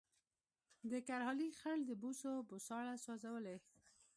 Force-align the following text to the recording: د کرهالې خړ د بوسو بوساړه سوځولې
د 0.91 0.93
کرهالې 1.07 1.47
خړ 1.59 1.77
د 1.85 1.91
بوسو 2.01 2.31
بوساړه 2.49 2.95
سوځولې 3.05 3.57